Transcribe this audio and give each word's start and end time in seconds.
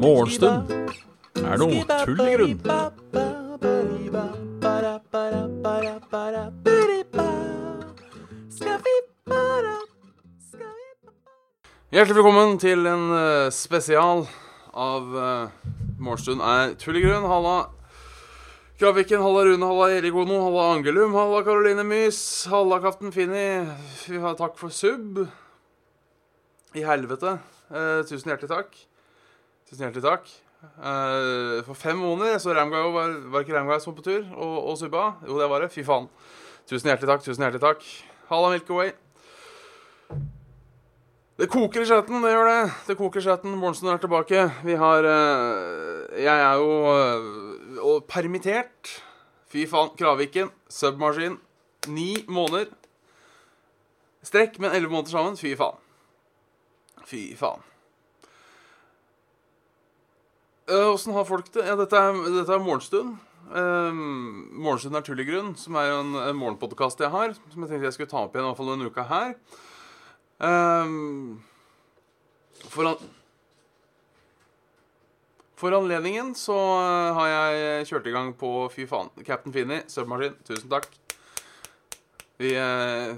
Morgenstund. 0.00 0.70
Er 1.38 1.58
noe 1.60 1.84
tull 2.04 2.20
i 2.24 2.34
grunn. 2.34 2.58
Hjertelig 11.90 12.16
velkommen 12.16 12.58
til 12.62 12.86
en 12.86 13.10
eh, 13.14 13.50
spesial 13.54 14.26
av 14.74 15.14
uh, 15.14 15.48
Morgenstund. 15.98 16.40
Er 16.42 16.74
tull 16.80 16.98
i 16.98 17.04
grunn. 17.04 17.26
Halla 17.30 17.56
Kraviken, 18.80 19.20
halla 19.20 19.44
Rune, 19.44 19.66
halla 19.66 19.90
Erik 19.92 20.14
Ono, 20.14 20.38
halla 20.40 20.62
Angelum, 20.72 21.12
halla 21.12 21.42
Karoline 21.44 21.82
Mys, 21.84 22.46
halla 22.48 22.78
Kapten 22.80 23.12
Finni. 23.12 23.66
Takk 24.38 24.56
for 24.56 24.70
sub. 24.70 25.18
I 26.72 26.84
helvete. 26.88 27.34
Eh, 27.68 28.00
tusen 28.08 28.32
hjertelig 28.32 28.48
takk. 28.48 28.80
Tusen 29.68 29.84
hjertelig 29.84 30.06
takk. 30.06 30.32
Eh, 30.64 31.60
for 31.66 31.76
fem 31.76 32.00
måneder 32.00 32.40
så 32.40 32.56
Ramguy 32.56 32.88
var, 32.96 33.12
var 33.34 33.44
ikke 33.44 33.58
Ramguy 33.58 33.76
som 33.84 33.98
på 33.98 34.06
tur 34.06 34.24
og, 34.32 34.56
og 34.72 34.80
subba? 34.80 35.10
Jo, 35.28 35.36
det 35.36 35.52
var 35.52 35.60
det. 35.60 35.72
Fy 35.76 35.84
faen. 35.84 36.08
Tusen 36.64 36.88
hjertelig 36.88 37.12
takk. 37.12 37.28
Tusen 37.28 37.44
hjertelig 37.44 37.66
takk. 37.66 37.84
Halla 38.32 38.54
Milky 38.54 38.78
Way. 38.80 38.96
Det 41.36 41.52
koker 41.52 41.84
i 41.84 41.88
chatten, 41.88 42.24
det 42.24 42.32
gjør 42.32 42.48
det. 42.48 42.60
Det 42.88 42.96
koker 42.96 43.20
i 43.20 43.28
chatten. 43.28 43.60
Bornsen 43.60 43.92
er 43.92 44.00
tilbake. 44.00 44.48
Vi 44.64 44.80
har 44.80 45.12
eh, 45.12 46.20
Jeg 46.24 46.48
er 46.48 46.64
jo 46.64 46.72
eh, 46.96 47.59
og 47.78 48.06
permittert. 48.10 48.96
Fy 49.50 49.66
faen. 49.70 49.94
Kraviken. 49.98 50.50
Submaskin. 50.70 51.38
Ni 51.88 52.12
måneder. 52.28 52.72
Strekk, 54.26 54.58
men 54.60 54.74
elleve 54.74 54.92
måneder 54.92 55.14
sammen. 55.14 55.38
Fy 55.40 55.54
faen. 55.58 55.78
Fy 57.08 57.24
faen. 57.38 57.64
Eh, 60.70 60.86
Åssen 60.86 61.14
har 61.16 61.26
folk 61.26 61.48
det? 61.54 61.66
Ja, 61.66 61.74
dette 61.78 61.98
er, 61.98 62.18
dette 62.30 62.54
er 62.54 62.62
Morgenstund. 62.62 63.18
Um, 63.50 64.50
morgenstund 64.62 64.94
er 64.94 65.02
tull 65.02 65.18
i 65.18 65.24
grunn, 65.26 65.56
som 65.58 65.74
er 65.80 65.88
en, 65.96 66.12
en 66.14 66.36
morgenpodkast 66.38 67.00
jeg 67.02 67.10
har. 67.10 67.32
Som 67.50 67.64
jeg 67.64 67.72
tenkte 67.72 67.88
jeg 67.88 67.96
skulle 67.96 68.12
ta 68.12 68.20
opp 68.22 68.36
igjen 68.36 68.46
i 68.46 68.50
hvert 68.50 68.60
fall 68.60 68.70
denne 68.70 68.90
uka 68.90 69.06
her. 69.10 69.32
Um, 70.38 71.40
for, 72.70 72.92
an 72.92 73.10
for 75.60 75.76
anledningen 75.76 76.32
så 76.38 76.56
uh, 76.56 77.12
har 77.18 77.28
jeg 77.28 77.88
kjørt 77.90 78.08
i 78.08 78.14
gang 78.14 78.32
på 78.38 78.50
Fy 78.72 78.86
faen, 78.88 79.10
Captain 79.26 79.52
Finni, 79.52 79.82
Submarine. 79.92 80.38
Tusen 80.48 80.70
takk. 80.72 80.88
Vi 82.40 82.54
uh, 82.56 83.12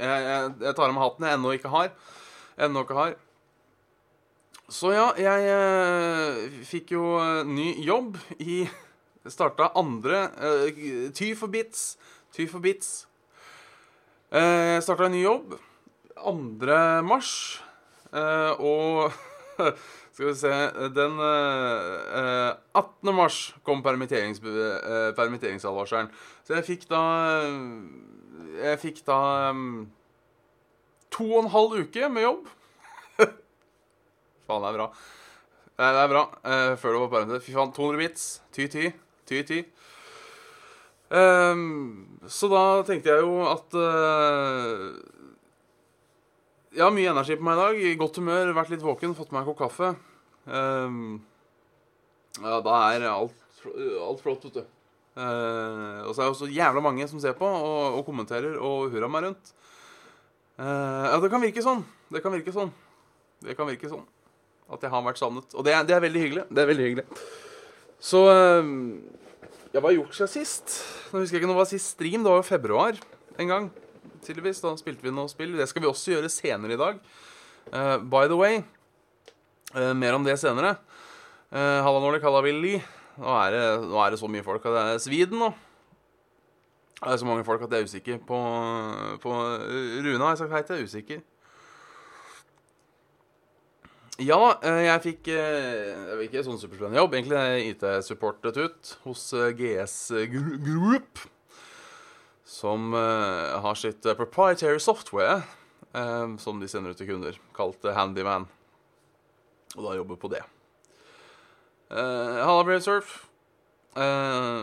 jeg, 0.00 0.08
jeg, 0.08 0.54
jeg 0.64 0.72
tar 0.72 0.88
av 0.88 0.96
meg 0.96 1.04
hatten 1.04 1.28
jeg 1.28 1.38
ennå 1.38 1.52
ikke 1.56 1.72
har. 1.74 1.92
Ennå 2.66 2.84
ikke 2.86 2.96
har. 2.96 3.14
Så 4.72 4.94
ja, 4.96 5.10
jeg 5.20 5.52
uh, 5.52 6.58
fikk 6.66 6.96
jo 6.96 7.20
ny 7.46 7.74
jobb 7.84 8.16
i 8.40 8.64
Starta 9.36 9.72
andre 9.74 10.28
Ty 11.18 11.32
for 11.34 11.50
bits. 11.50 11.96
Ty 12.32 12.46
for 12.46 12.62
bits. 12.62 13.08
Jeg 14.30 14.82
starta 14.86 15.08
en 15.08 15.16
ny 15.16 15.24
jobb 15.24 15.56
2. 16.16 17.02
mars. 17.04 17.60
uh, 18.12 18.54
og 18.58 19.12
skal 20.16 20.30
vi 20.30 20.34
se 20.40 20.50
Den 20.96 21.18
eh, 21.20 22.54
18. 22.72 23.12
mars 23.12 23.54
kom 23.62 23.82
permitterings, 23.84 24.40
eh, 24.40 25.10
permitteringsadvarselen. 25.12 26.08
Så 26.46 26.56
jeg 26.56 26.64
fikk 26.64 26.86
da 26.88 27.02
Jeg 28.56 28.80
fikk 28.80 29.02
da 29.04 29.18
um, 29.52 29.90
to 31.12 31.26
og 31.28 31.42
en 31.44 31.52
halv 31.52 31.76
uke 31.82 32.08
med 32.08 32.24
jobb. 32.24 32.48
faen, 34.48 34.64
det 34.64 34.70
er 34.70 34.78
bra. 34.78 34.88
Det 35.76 35.90
er 36.00 36.12
bra. 36.14 36.24
Eh, 36.48 36.72
før 36.80 36.96
det 36.96 37.02
var 37.02 37.12
permittert. 37.12 37.44
Fy 37.44 37.52
faen, 37.52 37.76
200 37.76 38.00
bits. 38.00 38.26
Ty-ty. 38.56 38.94
Ty-ty. 39.28 39.60
Um, 41.12 42.16
så 42.26 42.48
da 42.50 42.62
tenkte 42.88 43.12
jeg 43.12 43.20
jo 43.20 43.44
at 43.52 43.76
uh, 43.76 44.96
Jeg 46.76 46.84
har 46.84 46.92
mye 46.92 47.08
energi 47.08 47.38
på 47.40 47.44
meg 47.46 47.56
i 47.56 47.62
dag. 47.62 47.78
I 47.80 47.96
godt 47.96 48.18
humør, 48.20 48.50
vært 48.52 48.72
litt 48.74 48.82
våken, 48.84 49.14
fått 49.16 49.30
meg 49.32 49.40
en 49.40 49.46
kopp 49.48 49.62
kaffe. 49.62 49.94
Um, 50.44 51.22
ja, 52.36 52.58
da 52.60 52.74
er 52.92 53.06
alt, 53.08 53.62
alt 53.64 54.20
flott, 54.20 54.44
vet 54.44 54.58
du. 54.58 54.66
Uh, 55.16 56.04
og 56.04 56.10
så 56.12 56.20
er 56.20 56.26
det 56.26 56.32
også 56.34 56.50
jævla 56.52 56.82
mange 56.84 57.06
som 57.08 57.22
ser 57.22 57.32
på 57.38 57.48
og, 57.48 57.96
og 57.96 58.02
kommenterer 58.04 58.58
og 58.60 58.90
hurra 58.92 59.08
meg 59.08 59.24
rundt. 59.24 59.54
Uh, 60.60 61.08
ja, 61.08 61.16
det 61.24 61.30
kan 61.32 61.40
virke 61.46 61.64
sånn. 61.64 61.80
Det 62.12 62.20
kan 62.20 62.36
virke 62.36 62.52
sånn. 62.52 62.74
Det 63.46 63.56
kan 63.56 63.70
virke 63.70 63.88
sånn. 63.88 64.04
At 64.68 64.84
jeg 64.84 64.92
har 64.92 65.08
vært 65.08 65.22
savnet. 65.22 65.56
Og 65.56 65.64
det 65.64 65.72
er, 65.72 65.88
det 65.88 65.96
er 65.96 66.04
veldig 66.04 66.26
hyggelig. 66.26 66.46
Det 66.52 66.60
er 66.60 66.70
veldig 66.74 66.90
hyggelig. 66.90 67.06
Så 68.04 68.20
uh, 68.28 68.68
ja, 69.72 69.80
hva 69.80 69.88
har 69.88 69.96
gjort 69.96 70.20
siden 70.20 70.34
sist? 70.36 70.78
Nå 71.08 71.24
husker 71.24 71.38
jeg 71.38 71.40
ikke 71.40 71.48
når 71.54 71.56
det 71.56 71.64
var 71.64 71.72
sist 71.72 71.96
stream. 71.96 72.20
Det 72.20 72.34
var 72.34 72.44
jo 72.44 72.48
februar 72.52 73.04
en 73.40 73.54
gang. 73.54 73.72
Tydeligvis. 74.26 74.62
Da 74.64 74.74
spilte 74.78 75.06
vi 75.06 75.14
noe 75.14 75.30
spill. 75.30 75.54
Det 75.58 75.68
skal 75.70 75.84
vi 75.84 75.90
også 75.90 76.16
gjøre 76.16 76.32
senere 76.32 76.74
i 76.74 76.80
dag. 76.80 76.98
Uh, 77.72 77.98
by 77.98 78.26
the 78.30 78.38
way, 78.38 78.60
uh, 79.74 79.92
mer 79.94 80.14
om 80.14 80.26
det 80.26 80.38
senere. 80.38 80.76
Uh, 81.50 81.82
halla 81.82 82.02
Nordic, 82.02 82.26
halla 82.26 82.42
Willy. 82.44 82.76
Nå 83.16 83.38
er, 83.40 83.54
det, 83.54 83.62
nå 83.88 84.02
er 84.02 84.12
det 84.12 84.20
så 84.20 84.28
mye 84.30 84.44
folk 84.44 84.66
at 84.68 84.74
det 84.74 84.82
er 84.82 85.00
Sviden 85.02 85.40
nå. 85.40 85.54
Det 86.96 87.12
er 87.12 87.18
så 87.20 87.28
mange 87.28 87.44
folk 87.44 87.62
at 87.64 87.72
jeg 87.72 87.84
er 87.84 87.88
usikker 87.88 88.20
på, 88.24 88.36
på 89.20 89.32
Rune 89.32 90.22
har 90.22 90.30
jeg 90.32 90.40
sagt 90.40 90.54
hei 90.54 90.62
til. 90.64 90.76
Jeg 90.76 90.84
er 90.84 90.90
usikker. 90.90 91.24
Ja, 94.16 94.38
jeg 94.64 95.02
fikk 95.04 95.28
vet 95.28 96.22
ikke 96.24 96.44
sånn 96.46 96.60
superspennende 96.60 97.02
jobb. 97.02 97.18
Egentlig 97.18 97.72
IT-supportet 97.74 98.60
ut 98.62 98.92
hos 99.04 99.26
GS 99.58 99.98
Group. 100.32 101.26
Som 102.46 102.94
uh, 102.94 103.58
har 103.58 103.74
sitt 103.74 104.06
uh, 104.06 104.14
proprietary 104.14 104.78
software 104.78 105.42
uh, 105.92 106.36
som 106.38 106.60
de 106.62 106.68
sender 106.70 106.94
ut 106.94 107.00
til 107.00 107.08
kunder, 107.10 107.34
kalt 107.56 107.82
Handyman. 107.82 108.46
Og 109.74 109.82
da 109.82 109.96
jobber 109.98 110.20
på 110.20 110.30
det. 110.30 110.44
Halla, 111.90 112.62
Brave 112.64 112.80
Surf. 112.82 113.26
ja, 113.94 114.62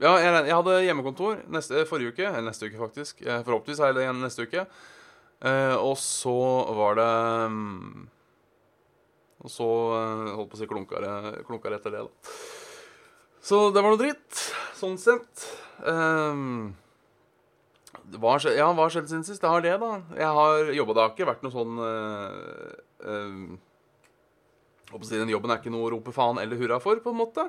jeg, 0.00 0.44
jeg, 0.46 0.54
hadde 0.54 0.84
hjemmekontor 0.86 1.42
neste, 1.52 1.82
forrige 1.88 2.14
uke. 2.14 2.28
Eller 2.28 2.46
neste 2.46 2.68
uke, 2.68 2.78
faktisk. 2.78 3.24
forhåpentligvis 3.24 3.82
har 3.82 3.90
jeg 3.90 3.98
det 3.98 4.04
igjen 4.06 4.22
neste 4.22 4.46
uke. 4.46 4.62
og 5.80 5.96
så 6.00 6.38
var 6.78 6.96
det 7.00 7.10
um, 7.50 8.08
Og 9.42 9.52
så 9.52 9.68
holdt 10.36 10.52
på 10.52 10.56
å 10.56 10.62
si 10.62 10.70
klunkere, 10.70 11.10
klunkere 11.48 11.80
etter 11.80 11.96
det, 11.96 12.06
da. 12.06 12.10
Så 13.40 13.70
det 13.72 13.80
var 13.80 13.94
noe 13.94 14.00
dritt, 14.00 14.44
sånn 14.76 14.98
sett. 15.00 15.46
Um, 15.80 16.74
hva 18.18 18.36
ja, 18.42 18.68
hva 18.68 18.84
har 18.84 18.92
skjedd 18.92 19.08
siden 19.08 19.24
sist? 19.26 19.40
Det 19.42 19.50
har 19.50 19.62
det, 19.64 19.76
da. 19.80 19.90
Jeg 20.18 20.30
har 20.36 20.72
jobba. 20.76 20.94
Det 20.96 21.02
har 21.02 21.12
ikke 21.14 21.28
vært 21.30 21.44
noe 21.46 21.54
sånn 21.54 21.78
uh, 21.80 22.74
uh, 23.06 24.98
Den 25.12 25.32
jobben 25.32 25.52
er 25.52 25.62
ikke 25.62 25.72
noe 25.72 25.86
å 25.86 25.92
rope 25.94 26.14
faen 26.14 26.40
eller 26.42 26.60
hurra 26.60 26.80
for, 26.82 27.00
på 27.00 27.14
en 27.14 27.20
måte. 27.20 27.46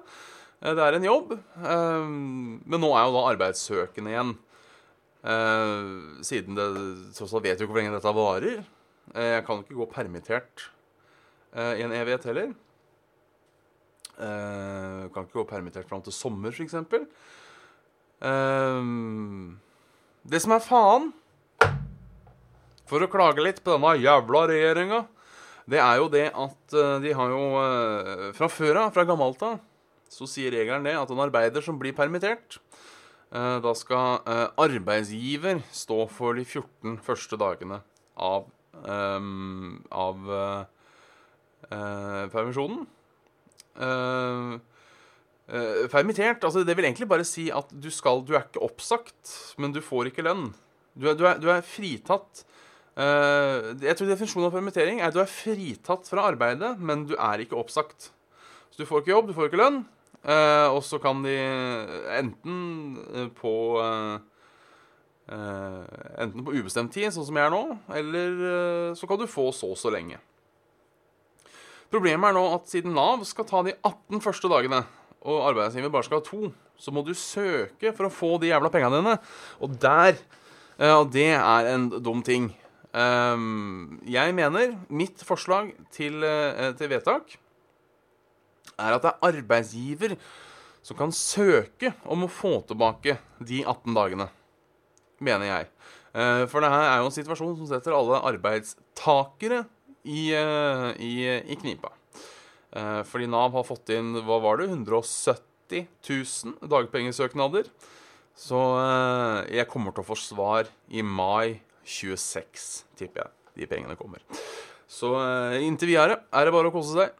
Uh, 0.62 0.72
det 0.78 0.85
er 0.85 0.97
en 0.97 1.09
jobb. 1.09 1.35
Um, 1.59 2.62
men 2.63 2.84
nå 2.84 2.94
er 2.96 3.07
jo 3.07 3.16
da 3.18 3.28
arbeidssøkende 3.34 4.13
igjen. 4.13 4.35
Uh, 5.22 6.22
siden 6.25 6.57
det 6.57 6.68
tross 7.18 7.34
alt 7.35 7.46
vet 7.46 7.59
jo 7.59 7.68
ikke 7.68 7.75
hvor 7.75 7.81
lenge 7.81 7.97
dette 7.97 8.16
varer. 8.18 8.62
jeg 9.12 9.44
kan 9.44 9.59
ikke 9.59 9.75
gå 9.75 9.85
permittert 9.91 10.69
i 11.51 11.84
en 11.84 11.91
evighet 11.91 12.24
heller. 12.30 12.53
Uh, 14.19 15.07
kan 15.13 15.25
ikke 15.25 15.39
gå 15.39 15.47
permittert 15.49 15.88
fram 15.89 16.01
til 16.03 16.13
sommer, 16.13 16.51
f.eks. 16.53 16.75
Uh, 18.21 18.83
det 20.27 20.41
som 20.44 20.53
er 20.53 20.65
faen, 20.65 21.09
for 22.91 23.01
å 23.01 23.09
klage 23.09 23.41
litt 23.41 23.62
på 23.63 23.71
denne 23.74 23.95
jævla 24.03 24.44
regjeringa, 24.51 25.01
det 25.71 25.80
er 25.80 26.01
jo 26.01 26.12
det 26.12 26.27
at 26.27 26.75
uh, 26.75 27.00
de 27.01 27.13
har 27.15 27.31
jo 27.31 27.41
Fra 28.36 28.50
før 28.51 28.83
av, 28.83 28.94
fra 28.94 29.07
gammelt 29.07 29.41
av, 29.47 29.59
så 30.12 30.27
sier 30.27 30.51
regelen 30.53 30.86
det 30.86 30.97
at 31.00 31.12
en 31.13 31.24
arbeider 31.24 31.63
som 31.63 31.80
blir 31.80 31.95
permittert, 31.95 32.59
da 33.31 33.71
skal 33.80 34.25
arbeidsgiver 34.59 35.62
stå 35.71 36.01
for 36.12 36.36
de 36.36 36.44
14 36.44 36.97
første 37.06 37.38
dagene 37.39 37.77
av, 38.19 38.50
av 39.95 40.18
permisjonen. 42.36 42.83
Uh, 43.77 44.59
permittert 45.91 46.44
altså 46.47 46.62
Det 46.63 46.75
vil 46.77 46.85
egentlig 46.88 47.09
bare 47.12 47.25
si 47.27 47.50
at 47.51 47.71
du 47.71 47.89
skal 47.91 48.21
Du 48.23 48.33
er 48.35 48.45
ikke 48.45 48.63
oppsagt, 48.63 49.31
men 49.59 49.73
du 49.75 49.81
får 49.83 50.12
ikke 50.12 50.25
lønn. 50.27 50.50
Du 50.95 51.09
er, 51.09 51.15
du 51.15 51.25
er, 51.27 51.39
du 51.39 51.50
er 51.51 51.63
fritatt. 51.65 52.44
Uh, 52.95 53.71
jeg 53.79 53.95
tror 53.97 54.12
definisjonen 54.12 54.50
av 54.50 54.56
permittering 54.56 55.00
er 55.00 55.09
at 55.09 55.15
du 55.15 55.21
er 55.23 55.31
fritatt 55.31 56.07
fra 56.12 56.27
arbeidet, 56.31 56.75
men 56.79 57.06
du 57.07 57.15
er 57.18 57.44
ikke 57.44 57.59
oppsagt. 57.59 58.12
Så 58.71 58.83
du 58.83 58.88
får 58.88 59.03
ikke 59.03 59.15
jobb, 59.15 59.31
du 59.31 59.35
får 59.35 59.50
ikke 59.50 59.59
lønn, 59.59 59.81
og 60.71 60.77
så 60.88 60.95
kan 61.03 61.19
de 61.25 61.33
enten 62.15 63.31
på 63.35 63.53
enten 65.27 66.45
på 66.47 66.53
ubestemt 66.56 66.94
tid, 66.95 67.09
sånn 67.12 67.27
som 67.27 67.35
jeg 67.35 67.50
er 67.50 67.51
nå, 67.51 67.63
eller 68.00 68.38
så 68.95 69.09
kan 69.12 69.19
du 69.19 69.27
få 69.27 69.50
så 69.56 69.74
så 69.75 69.91
lenge. 69.91 70.21
Problemet 71.91 72.29
er 72.29 72.38
nå 72.38 72.43
at 72.55 72.69
siden 72.71 72.93
Nav 72.95 73.25
skal 73.27 73.47
ta 73.49 73.61
de 73.67 73.73
18 73.83 74.21
første 74.23 74.47
dagene, 74.51 74.85
og 75.27 75.47
arbeidsgiver 75.49 75.91
bare 75.91 76.07
skal 76.07 76.21
ha 76.21 76.25
to, 76.25 76.51
så 76.79 76.93
må 76.95 77.03
du 77.05 77.11
søke 77.17 77.91
for 77.93 78.07
å 78.07 78.13
få 78.13 78.29
de 78.41 78.49
jævla 78.49 78.71
pengene 78.73 79.01
dine. 79.01 79.17
Og 79.61 79.75
der 79.81 80.15
Og 80.81 81.11
det 81.13 81.35
er 81.38 81.67
en 81.75 81.89
dum 82.01 82.23
ting. 82.25 82.47
Ehm, 82.97 83.99
jeg 84.01 84.33
mener 84.33 84.79
mitt 84.89 85.21
forslag 85.21 85.75
til, 85.91 86.23
eh, 86.23 86.71
til 86.73 86.89
vedtak 86.89 87.38
er 88.79 88.95
at 88.95 89.03
det 89.03 89.11
er 89.11 89.27
arbeidsgiver 89.29 90.17
som 90.81 90.97
kan 90.97 91.11
søke 91.11 91.93
om 92.03 92.23
å 92.23 92.31
få 92.31 92.65
tilbake 92.65 93.19
de 93.39 93.61
18 93.63 93.93
dagene. 93.93 94.29
Mener 95.19 95.45
jeg. 95.45 95.67
Eh, 96.15 96.45
for 96.47 96.59
det 96.61 96.71
her 96.71 96.88
er 96.89 96.97
jo 96.99 97.11
en 97.11 97.15
situasjon 97.15 97.57
som 97.59 97.67
setter 97.69 97.93
alle 97.93 98.19
arbeidstakere 98.33 99.65
i, 100.03 100.31
eh, 100.33 100.89
i, 101.01 101.13
i 101.51 101.57
knipa. 101.59 101.92
Eh, 102.71 103.01
fordi 103.07 103.30
Nav 103.30 103.53
har 103.57 103.68
fått 103.68 103.92
inn 103.94 104.15
hva 104.25 104.39
var 104.44 104.62
det, 104.62 104.69
170 104.71 105.88
000 106.07 106.69
dagpengesøknader. 106.71 107.69
Så 108.38 108.59
eh, 108.80 109.57
jeg 109.57 109.69
kommer 109.71 109.94
til 109.94 110.06
å 110.06 110.09
få 110.12 110.18
svar 110.19 110.71
i 110.89 111.03
mai 111.06 111.62
26, 111.86 112.69
tipper 113.00 113.25
jeg. 113.25 113.36
De 113.62 113.68
pengene 113.68 113.98
kommer. 114.00 114.24
Så 114.92 115.12
inntil 115.63 115.89
videre 115.92 116.21
er 116.36 116.48
det 116.48 116.53
bare 116.56 116.69
å 116.69 116.74
kose 116.74 116.95
seg. 116.95 117.12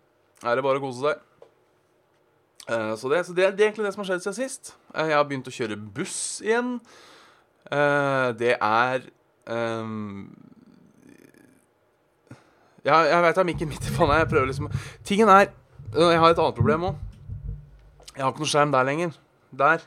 Er 0.44 0.58
det 0.58 0.64
bare 0.64 0.80
å 0.80 0.84
kose 0.84 1.04
seg. 1.04 1.28
Så, 2.72 3.10
det, 3.12 3.24
så 3.28 3.34
det, 3.36 3.44
er 3.44 3.56
egentlig 3.56 3.84
det 3.84 3.92
som 3.96 4.04
har 4.04 4.10
skjedd 4.12 4.24
siden 4.24 4.38
sist. 4.38 4.72
Jeg 4.94 5.16
har 5.18 5.26
begynt 5.28 5.50
å 5.50 5.54
kjøre 5.56 5.78
buss 5.96 6.20
igjen. 6.46 6.76
Det 8.40 8.54
er 8.56 9.08
um, 9.50 10.30
ja, 12.86 12.98
jeg 13.06 13.22
veit 13.22 13.36
det 13.38 13.42
er 13.44 13.50
mikken 13.52 13.70
midt 13.70 13.88
i 13.88 13.96
panna. 13.96 14.20
Jeg 14.22 14.30
prøver 14.32 14.50
liksom 14.50 14.70
Tingen 15.06 15.30
er 15.30 15.52
Jeg 15.94 16.20
har 16.20 16.32
et 16.32 16.40
annet 16.40 16.58
problem 16.58 16.88
òg. 16.90 17.00
Jeg 18.16 18.24
har 18.24 18.32
ikke 18.32 18.44
noen 18.44 18.52
skjerm 18.54 18.72
der 18.74 18.88
lenger. 18.88 19.16
Der. 19.58 19.84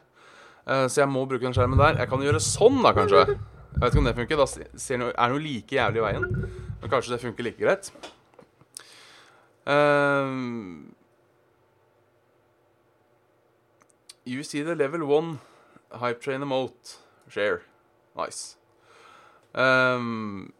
Uh, 0.64 0.86
så 0.88 1.02
jeg 1.02 1.10
må 1.12 1.24
bruke 1.28 1.44
den 1.44 1.56
skjermen 1.56 1.80
der. 1.80 1.98
Jeg 2.00 2.08
kan 2.08 2.22
gjøre 2.24 2.40
sånn, 2.40 2.80
da, 2.84 2.92
kanskje. 2.96 3.24
Jeg 3.28 3.82
vet 3.82 3.88
ikke 3.90 4.02
om 4.02 4.08
det 4.08 4.16
funker. 4.18 4.40
Da 4.40 5.12
er 5.12 5.32
noe 5.32 5.42
like 5.42 5.76
jævlig 5.76 6.00
i 6.00 6.04
veien. 6.04 6.26
Men 6.80 6.92
kanskje 6.92 7.14
det 7.14 7.22
funker 7.24 7.46
like 7.48 7.60
greit. 7.60 7.90
Uh, 9.64 10.92
you 14.24 14.42
see 14.44 14.62
the 14.62 14.74
level 14.74 15.04
one 15.08 15.38
hype 16.00 16.20
train 16.20 16.42
emote. 16.42 16.98
Share. 17.28 17.62
Nice. 18.16 18.56
Um, 19.54 20.52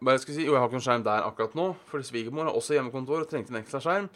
hva 0.00 0.12
jeg 0.14 0.22
skulle 0.22 0.36
si, 0.36 0.44
Jo, 0.44 0.54
jeg 0.54 0.60
har 0.60 0.68
ikke 0.68 0.76
noen 0.76 0.86
skjerm 0.86 1.04
der 1.06 1.26
akkurat 1.26 1.54
nå, 1.56 1.66
fordi 1.90 2.08
svigermor 2.10 2.48
har 2.48 2.56
også 2.58 2.76
hjemmekontor 2.76 3.22
og 3.22 3.30
trengte 3.30 3.54
en 3.54 3.60
ekstra 3.62 3.80
skjerm. 3.80 4.08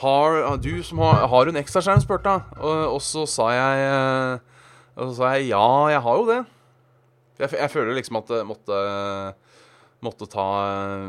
Har 0.00 0.56
du 0.56 0.72
som 0.84 1.02
har, 1.04 1.26
har 1.28 1.48
en 1.48 1.60
ekstra 1.60 1.82
skjerm, 1.84 2.00
spurte 2.00 2.32
hun. 2.32 2.44
Og, 2.60 2.82
og, 2.94 3.00
så 3.04 3.26
sa 3.28 3.50
jeg 3.52 3.86
eh, 3.86 4.60
Og 4.96 5.10
så 5.10 5.16
sa 5.18 5.32
jeg 5.36 5.50
ja, 5.50 5.64
jeg 5.92 6.04
har 6.06 6.20
jo 6.20 6.28
det. 6.30 6.38
Jeg, 7.40 7.52
jeg 7.58 7.72
føler 7.72 7.98
liksom 7.98 8.20
at 8.22 8.30
det 8.32 8.44
måtte 8.48 8.78
Måtte 10.02 10.26
ta 10.26 10.46
eh, 10.64 11.04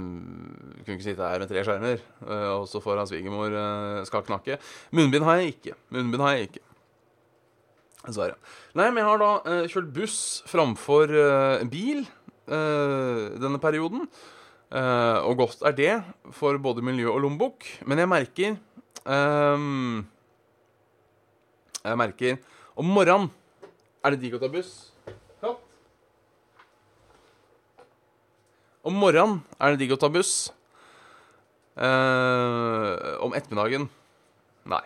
Kunne 0.83 0.97
ikke 0.97 1.07
sitte 1.07 1.31
her 1.31 1.39
med 1.41 1.49
tre 1.49 1.63
skjermer, 1.65 2.03
eh, 2.27 2.49
og 2.57 2.67
så 2.69 2.83
foran 2.83 3.07
svigermor 3.09 3.55
skal 4.05 4.25
knakke. 4.27 4.59
Munnbind 4.91 5.25
har 5.25 5.39
jeg 5.39 5.55
ikke. 5.55 5.77
Munnbind 5.95 6.21
har 6.21 6.35
jeg 6.35 6.49
ikke. 6.51 6.65
Dessverre. 8.03 8.35
Nei, 8.75 8.89
men 8.91 8.99
jeg 8.99 9.07
har 9.07 9.23
da 9.23 9.61
kjørt 9.71 9.93
buss 9.95 10.19
framfor 10.51 11.15
bil. 11.71 12.03
Eh, 12.43 13.39
denne 13.39 13.59
perioden. 13.61 14.07
Eh, 14.73 15.19
og 15.23 15.37
godt 15.39 15.61
er 15.63 15.75
det 15.77 15.93
for 16.35 16.57
både 16.59 16.83
miljø 16.83 17.11
og 17.11 17.21
lommebok. 17.23 17.63
Men 17.87 18.01
jeg 18.03 18.09
merker 18.09 18.55
um, 19.05 20.03
Jeg 21.83 21.99
merker 21.99 22.37
Om 22.75 22.87
morgenen 22.87 23.29
er 24.03 24.11
det 24.11 24.19
digg 24.23 24.35
å 24.35 24.41
ta 24.41 24.49
buss. 24.51 24.91
Katt. 25.39 25.61
Om 28.83 28.99
morgenen 28.99 29.39
er 29.59 29.71
det 29.71 29.83
digg 29.85 29.95
å 29.95 30.01
ta 30.01 30.11
buss. 30.11 30.51
Uh, 31.73 33.23
om 33.23 33.33
ettermiddagen 33.33 33.87
nei. 34.69 34.83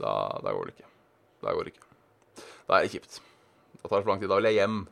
Da, 0.00 0.12
da, 0.44 0.52
går 0.52 0.68
det 0.68 0.76
ikke. 0.76 0.90
Da 1.40 1.54
går 1.56 1.66
det 1.66 1.72
ikke. 1.74 1.88
Da 2.68 2.76
er 2.76 2.84
det 2.84 2.92
kjipt. 2.92 3.20
Da 3.80 3.88
tar 3.88 4.00
det 4.00 4.04
for 4.04 4.12
lang 4.12 4.20
tid. 4.20 4.30
Da 4.30 4.38
vil 4.40 4.50
jeg 4.50 4.60
hjem. 4.60 4.82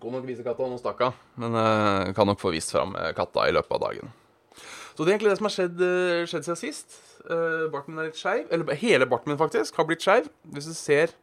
Gå 0.00 0.12
nok 0.12 0.26
vise 0.28 0.44
katta, 0.44 0.66
nå 0.68 0.76
stakk. 0.80 1.02
Men 1.40 1.56
uh, 1.56 2.12
kan 2.16 2.28
nok 2.28 2.40
få 2.40 2.52
vist 2.52 2.72
fram 2.74 2.94
eh, 3.00 3.12
katta 3.16 3.46
i 3.48 3.54
løpet 3.56 3.76
av 3.78 3.82
dagen. 3.86 4.10
Så 4.96 5.04
det 5.04 5.12
er 5.12 5.14
egentlig 5.16 5.32
det 5.32 5.38
som 5.40 5.48
har 5.48 5.54
skjedd, 5.54 5.80
uh, 5.80 6.24
skjedd 6.28 6.48
siden 6.48 6.58
sist. 6.60 6.98
Uh, 7.24 7.66
barten 7.72 7.94
min 7.94 8.02
er 8.02 8.10
litt 8.10 8.20
skeiv. 8.20 8.44
Eller 8.52 8.80
hele 8.80 9.08
barten 9.08 9.32
min, 9.32 9.40
faktisk, 9.40 9.76
har 9.76 9.88
blitt 9.88 10.04
skeiv. 10.04 10.28
Hvis 10.52 10.68
du 10.68 10.74
ser, 10.76 11.14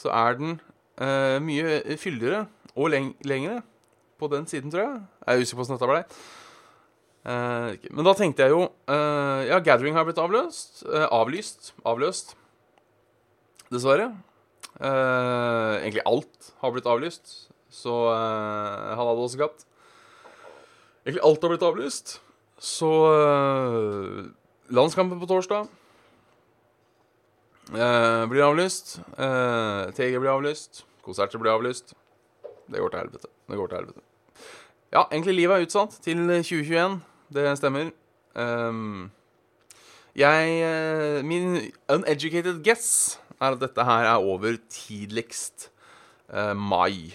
så 0.00 0.12
er 0.12 0.38
den 0.40 0.56
uh, 1.00 1.36
mye 1.44 1.96
fyldigere 2.00 2.46
og 2.76 2.90
leng 2.92 3.12
lengre 3.24 3.60
på 4.20 4.28
den 4.32 4.48
siden, 4.48 4.72
tror 4.72 4.84
jeg. 4.84 5.00
Jeg 5.24 5.32
er 5.32 5.44
usikker 5.44 5.60
på 5.60 5.66
hvordan 5.66 5.80
dette 5.80 5.90
ble. 5.92 6.20
Uh, 7.26 7.90
men 7.90 8.06
da 8.06 8.14
tenkte 8.14 8.44
jeg 8.46 8.54
jo 8.54 8.68
Ja, 8.86 9.58
Gathering 9.58 9.96
har 9.96 10.06
blitt 10.06 10.20
avløst. 10.22 10.84
avlyst. 10.86 11.74
Avløst. 11.84 12.36
Dessverre. 13.72 14.12
egentlig 14.78 16.04
alt 16.06 16.52
har 16.62 16.72
blitt 16.72 16.86
avlyst. 16.86 17.48
Så 17.76 17.92
uh, 18.08 18.92
han 18.96 19.04
hadde 19.04 19.24
også 19.26 19.40
katt. 19.44 19.66
Egentlig 21.06 21.22
alt 21.22 21.44
har 21.44 21.52
blitt 21.52 21.66
avlyst. 21.66 22.16
Så 22.58 22.88
uh, 22.88 24.24
landskampen 24.72 25.20
på 25.20 25.28
torsdag 25.28 25.68
uh, 27.74 28.24
blir 28.30 28.46
avlyst. 28.46 28.96
Uh, 29.18 29.92
TG 29.94 30.16
blir 30.18 30.32
avlyst. 30.32 30.84
Konserter 31.04 31.38
blir 31.38 31.52
avlyst. 31.52 31.94
Det 32.66 32.80
går 32.80 32.90
til 32.90 33.02
helvete. 33.04 33.30
Det 33.46 33.60
går 33.60 33.70
til 33.70 33.78
helvete. 33.78 34.00
Ja, 34.94 35.04
egentlig 35.12 35.36
livet 35.36 35.54
er 35.54 35.68
utsatt 35.68 36.00
til 36.02 36.24
2021. 36.26 36.98
Det 37.36 37.44
stemmer. 37.60 37.92
Um, 38.34 39.10
jeg 40.16 41.24
Min 41.24 41.72
uneducated 41.92 42.64
guess 42.64 43.20
er 43.40 43.52
at 43.52 43.60
dette 43.60 43.84
her 43.84 44.08
er 44.08 44.16
over 44.16 44.56
tidligst 44.72 45.70
mai 46.56 47.12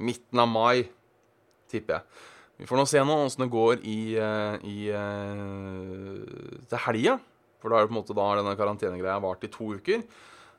midten 0.00 0.40
av 0.42 0.48
mai, 0.50 0.86
tipper 1.70 1.98
jeg. 1.98 2.24
Vi 2.60 2.68
får 2.70 2.78
nå 2.78 2.84
se 2.86 3.00
nå 3.02 3.16
åssen 3.24 3.44
det 3.44 3.50
går 3.50 3.80
i, 3.82 4.14
eh, 4.14 4.54
i, 4.62 4.78
eh, 4.94 6.62
til 6.70 6.82
helga. 6.86 7.18
For 7.58 7.68
da 7.68 7.76
er 7.76 7.82
det 7.82 7.90
på 7.90 7.94
en 7.96 8.00
måte 8.02 8.14
da 8.14 8.28
har 8.28 8.36
denne 8.38 8.56
karantenegreia 8.58 9.20
vart 9.22 9.44
i 9.44 9.50
to 9.50 9.74
uker. 9.74 10.04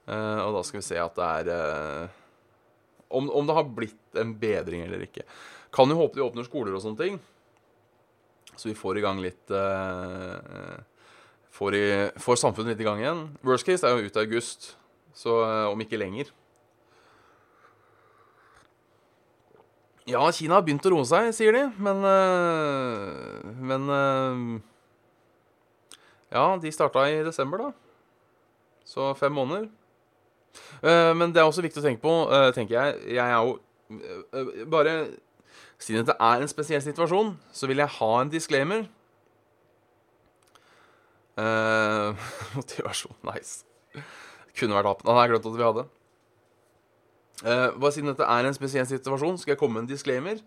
Eh, 0.08 0.40
og 0.44 0.54
da 0.58 0.64
skal 0.64 0.82
vi 0.82 0.88
se 0.90 0.98
at 1.00 1.16
det 1.16 1.50
er 1.56 2.10
om, 3.10 3.30
om, 3.30 3.46
det 3.46 3.56
har 3.56 3.64
blitt 3.64 4.20
en 4.20 4.34
bedring 4.36 4.84
eller 4.84 5.06
ikke. 5.06 5.24
Kan 5.72 5.90
jo 5.90 5.96
håpe 5.96 6.16
de 6.16 6.26
åpner 6.26 6.44
skoler 6.44 6.76
og 6.76 6.84
sånne 6.84 7.00
ting. 7.00 7.20
Så 8.56 8.68
vi 8.68 8.76
får 8.76 8.98
i 8.98 9.04
gang 9.04 9.20
litt 9.24 9.48
får, 11.56 11.76
i, 11.76 11.88
får 12.20 12.40
samfunnet 12.40 12.74
litt 12.74 12.84
i 12.84 12.88
gang 12.88 13.00
igjen. 13.00 13.38
Worst 13.44 13.68
case 13.68 13.88
er 13.88 13.96
jo 13.96 14.08
ut 14.08 14.16
i 14.16 14.24
august, 14.24 14.76
så 15.16 15.44
om 15.72 15.80
ikke 15.84 16.00
lenger. 16.00 16.32
Ja, 20.06 20.22
Kina 20.32 20.60
har 20.60 20.66
begynt 20.66 20.86
å 20.86 20.92
roe 20.94 21.06
seg, 21.10 21.32
sier 21.34 21.56
de, 21.56 21.64
men 21.82 22.04
øh, 22.06 23.42
Men 23.58 23.90
øh, 23.90 24.62
Ja, 26.30 26.46
de 26.62 26.72
starta 26.74 27.08
i 27.10 27.24
desember, 27.26 27.58
da. 27.58 27.72
Så 28.86 29.14
fem 29.18 29.34
måneder. 29.34 29.66
Uh, 30.84 31.12
men 31.18 31.34
det 31.34 31.42
er 31.42 31.50
også 31.50 31.64
viktig 31.66 31.82
å 31.82 31.84
tenke 31.84 32.04
på, 32.04 32.12
uh, 32.30 32.48
tenker 32.56 32.78
jeg 32.78 33.16
Jeg 33.18 33.24
er 33.26 33.34
jo 33.44 33.58
uh, 34.32 34.68
Bare 34.72 34.94
siden 35.82 36.06
det 36.08 36.16
er 36.16 36.40
en 36.40 36.48
spesiell 36.48 36.80
situasjon, 36.80 37.34
så 37.52 37.68
vil 37.68 37.82
jeg 37.82 37.92
ha 37.98 38.12
en 38.22 38.30
disclaimer. 38.32 38.86
motivasjon. 42.56 43.18
Nice. 43.28 43.66
Kunne 44.56 44.78
vært 44.78 44.88
apen. 44.94 45.10
Han 45.12 45.20
har 45.20 45.34
glemt 45.34 45.50
at 45.50 45.58
vi 45.60 45.66
hadde. 45.66 45.84
Uh, 47.44 47.74
bare 47.76 47.92
siden 47.92 48.14
dette 48.14 48.24
er 48.24 48.48
en 48.48 48.56
spesiell 48.56 48.88
situasjon, 48.88 49.38
skal 49.42 49.56
jeg 49.56 49.60
komme 49.60 49.76
med 49.80 49.86
en 49.86 49.92
disclaimer. 49.92 50.40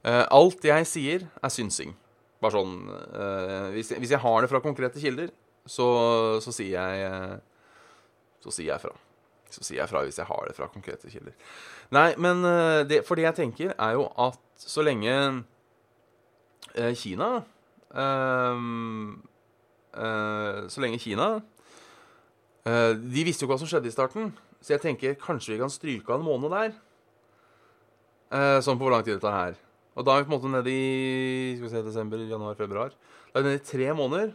Uh, 0.00 0.24
alt 0.32 0.64
jeg 0.64 0.86
sier, 0.88 1.26
er 1.42 1.52
synsing. 1.52 1.92
Bare 2.40 2.56
sånn 2.56 2.88
uh, 2.88 3.68
hvis, 3.74 3.92
jeg, 3.92 4.00
hvis, 4.00 4.14
jeg, 4.14 4.22
har 4.22 4.40
det 4.40 4.48
fra 4.48 4.62
konkrete 4.64 5.02
kilder, 5.02 5.28
så, 5.68 5.86
så 6.40 6.54
sier 6.56 6.80
jeg 6.80 7.40
Så 8.40 8.50
sier 8.56 8.70
jeg 8.72 8.80
fra. 8.80 8.94
Så 9.52 9.66
sier 9.66 9.82
jeg 9.82 9.90
fra 9.90 10.00
hvis 10.06 10.16
jeg 10.16 10.26
har 10.30 10.46
det 10.48 10.56
fra 10.56 10.70
konkrete 10.72 11.10
kilder. 11.12 11.34
Nei, 11.92 12.14
men 12.16 12.40
det, 12.88 13.02
For 13.04 13.18
det 13.18 13.26
jeg 13.26 13.36
tenker, 13.42 13.74
er 13.76 13.92
jo 13.98 14.06
at 14.16 14.40
så 14.56 14.80
lenge 14.82 15.12
Kina 16.96 17.28
Så 20.70 20.80
lenge 20.80 21.02
Kina 21.02 21.28
de 22.64 23.24
visste 23.26 23.44
jo 23.44 23.50
hva 23.50 23.58
som 23.60 23.68
skjedde 23.68 23.90
i 23.90 23.94
starten, 23.94 24.30
så 24.60 24.74
jeg 24.74 24.82
tenker 24.84 25.18
kanskje 25.20 25.54
vi 25.54 25.60
kan 25.62 25.72
stryke 25.72 26.12
av 26.12 26.20
en 26.20 26.26
måned 26.26 26.52
der. 26.52 26.76
Eh, 28.30 28.58
sånn 28.62 28.78
på 28.78 28.86
hvor 28.86 28.94
lang 28.94 29.04
tid 29.06 29.16
dette 29.16 29.30
er 29.30 29.38
her. 29.38 29.58
Og 29.98 30.06
da 30.06 30.14
er 30.14 30.22
vi 30.22 30.28
på 30.28 30.34
en 30.34 30.36
måte 30.36 30.52
nede 30.52 30.70
i 30.72 31.56
skal 31.56 31.66
vi 31.66 31.72
se, 31.72 31.82
desember, 31.86 32.22
januar, 32.28 32.58
februar. 32.58 32.94
Da 33.32 33.40
er 33.40 33.44
vi 33.44 33.50
nede 33.50 33.62
i 33.62 33.66
tre 33.66 33.90
måneder. 33.96 34.30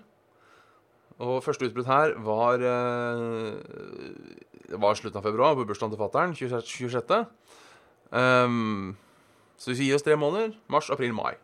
Og 1.24 1.40
første 1.46 1.70
utbrudd 1.70 1.88
her 1.88 2.18
var 2.20 2.60
eh, 2.60 3.56
Det 4.68 4.82
var 4.82 4.98
slutten 5.00 5.22
av 5.22 5.24
februar, 5.24 5.56
på 5.56 5.64
bursdagen 5.70 5.94
til 5.94 6.02
fatter'n. 6.02 6.36
26. 6.36 7.26
Um, 8.16 8.96
så 9.58 9.72
hvis 9.72 9.80
vi 9.80 9.90
gir 9.90 9.98
oss 9.98 10.06
tre 10.06 10.18
måneder 10.20 10.56
mars, 10.72 10.90
april, 10.94 11.14
mai. 11.16 11.36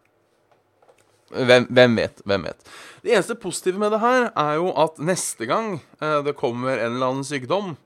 Hvem, 1.32 1.68
hvem, 1.72 1.96
vet? 1.96 2.22
Hvem 2.28 2.44
vet? 2.44 2.72
Det 3.04 3.14
eneste 3.14 3.38
positive 3.40 3.80
med 3.80 3.94
det 3.94 4.02
her 4.04 4.28
er 4.36 4.58
jo 4.60 4.72
at 4.76 5.00
neste 5.00 5.48
gang 5.48 5.78
eh, 6.02 6.20
det 6.26 6.36
kommer 6.36 6.76
en 6.76 6.98
eller 6.98 7.14
annen 7.14 7.28
sykdom, 7.28 7.78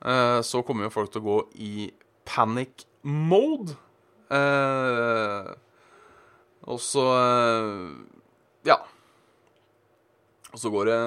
så 0.00 0.62
kommer 0.64 0.86
jo 0.86 0.94
folk 0.94 1.10
til 1.12 1.20
å 1.20 1.26
gå 1.26 1.38
i 1.60 1.72
panic 2.24 2.86
mode. 3.02 3.74
Eh, 4.30 5.50
og 6.70 6.80
så 6.82 7.06
eh, 7.18 7.86
Ja. 8.68 8.78
Og 10.50 10.58
så 10.58 10.70
går 10.70 10.90
det 10.90 11.00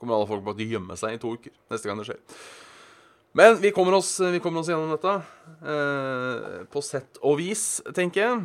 kommer 0.00 0.18
alle 0.18 0.28
folk 0.28 0.44
bare 0.44 0.58
til 0.58 0.68
å 0.68 0.76
gjemme 0.76 0.96
seg 1.00 1.16
i 1.16 1.20
to 1.20 1.32
uker 1.36 1.52
neste 1.72 1.88
gang 1.88 2.00
det 2.00 2.08
skjer. 2.08 2.20
Men 3.34 3.56
vi 3.60 3.72
kommer 3.74 3.96
oss, 3.98 4.12
vi 4.20 4.40
kommer 4.42 4.62
oss 4.62 4.68
gjennom 4.70 4.92
dette 4.94 5.14
eh, 5.66 6.60
på 6.70 6.82
sett 6.84 7.18
og 7.24 7.38
vis, 7.40 7.80
tenker 7.96 8.22
jeg. 8.22 8.44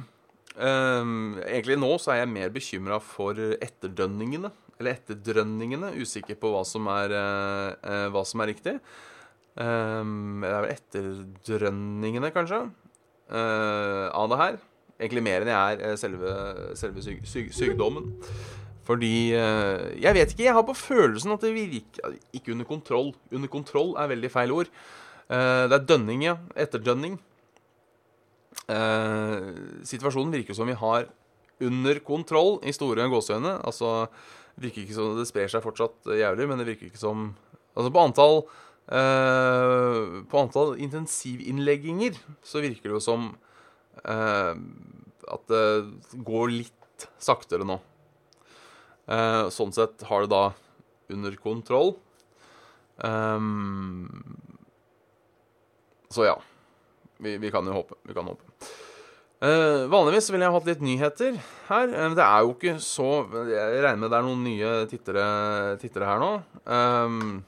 Eh, 0.55 1.11
egentlig 1.45 1.77
nå 1.79 1.91
så 2.01 2.15
er 2.15 2.23
jeg 2.23 2.33
mer 2.33 2.55
bekymra 2.55 2.97
for 3.03 3.37
etterdønningene. 3.37 4.51
Eller 4.79 4.95
etterdrønningene. 4.95 5.91
Usikker 5.99 6.39
på 6.39 6.53
hva 6.53 6.63
som 6.67 6.87
er, 6.91 7.13
eh, 7.13 8.07
hva 8.15 8.23
som 8.27 8.41
er 8.41 8.53
riktig. 8.53 8.77
Um, 9.59 10.39
det 10.45 10.51
er 10.53 10.63
vel 10.63 10.73
etterdrønningene, 10.75 12.31
kanskje, 12.31 12.61
uh, 13.33 14.07
av 14.15 14.29
det 14.31 14.39
her. 14.39 14.59
Egentlig 14.99 15.25
mer 15.25 15.43
enn 15.43 15.51
jeg 15.51 15.81
er 15.89 15.99
selve, 15.99 16.31
selve 16.79 17.03
syk, 17.03 17.21
syk, 17.27 17.51
sykdommen. 17.55 18.13
Fordi 18.87 19.35
uh, 19.37 19.89
Jeg 19.99 20.15
vet 20.15 20.31
ikke. 20.33 20.47
Jeg 20.47 20.55
har 20.57 20.65
på 20.65 20.75
følelsen 20.75 21.35
at 21.35 21.43
det 21.45 21.53
virker 21.53 22.15
Ikke 22.33 22.55
under 22.55 22.65
kontroll. 22.65 23.11
Under 23.31 23.51
kontroll 23.51 23.93
er 23.99 24.09
veldig 24.15 24.31
feil 24.33 24.51
ord. 24.55 24.71
det 25.29 25.75
er 25.75 25.85
dønning, 25.85 26.23
ja. 26.25 26.39
Etterdønning. 26.57 27.19
Eh, 28.69 29.37
situasjonen 29.87 30.33
virker 30.33 30.57
som 30.57 30.69
vi 30.69 30.77
har 30.77 31.07
under 31.65 31.99
kontroll 32.05 32.59
i 32.67 32.73
store 32.75 33.07
gåseøyne. 33.11 33.57
Altså, 33.65 34.07
det 34.55 34.69
virker 34.69 34.85
ikke 34.85 34.97
som 34.97 35.17
det 35.17 35.27
sprer 35.29 35.51
seg 35.51 35.63
fortsatt 35.65 36.11
jævlig, 36.19 36.47
men 36.49 36.61
det 36.61 36.69
virker 36.73 36.91
ikke 36.91 37.01
som 37.01 37.31
Altså, 37.77 37.91
på 37.93 38.01
antall 38.01 38.41
eh, 38.91 40.23
På 40.29 40.41
antall 40.41 40.75
intensivinnlegginger 40.81 42.17
så 42.45 42.63
virker 42.63 42.89
det 42.89 42.97
jo 42.97 43.03
som 43.03 43.29
uh, 44.03 44.53
at 45.29 45.45
det 45.51 46.23
går 46.25 46.53
litt 46.53 47.07
saktere 47.21 47.67
nå. 47.67 47.79
Uh, 49.09 49.49
sånn 49.53 49.73
sett 49.75 50.03
har 50.09 50.25
det 50.25 50.33
da 50.33 50.43
under 51.13 51.35
kontroll. 51.41 51.95
Um, 52.97 54.09
så 56.13 56.29
ja. 56.29 56.37
Vi, 57.19 57.35
vi, 57.41 57.51
kan 57.51 57.67
jo 57.67 57.75
håpe. 57.75 57.97
Vi 58.07 58.15
kan 58.15 58.29
håpe. 58.31 58.45
Vanligvis 59.39 60.27
ville 60.33 60.43
jeg 60.43 60.55
hatt 60.55 60.65
litt 60.67 60.81
nyheter 60.83 61.35
her. 61.69 61.91
Det 62.15 62.23
er 62.23 62.41
jo 62.43 62.53
ikke 62.53 62.73
så 62.83 63.07
Jeg 63.47 63.83
regner 63.85 64.01
med 64.01 64.11
det 64.11 64.17
er 64.17 64.25
noen 64.25 64.41
nye 64.43 64.71
tittere, 64.91 65.25
tittere 65.79 66.07
her 66.07 66.19
nå. 66.19 66.31
Um, 66.63 67.39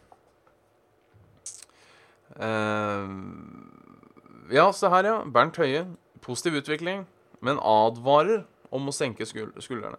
ja, 4.52 4.66
se 4.74 4.90
her, 4.90 5.06
ja. 5.06 5.18
Bernt 5.26 5.60
Høie. 5.62 5.86
Positiv 6.22 6.60
utvikling, 6.62 7.06
men 7.42 7.58
advarer 7.66 8.44
om 8.74 8.90
å 8.90 8.94
senke 8.96 9.26
skuldrene. 9.26 9.98